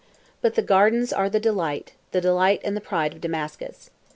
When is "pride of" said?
2.81-3.21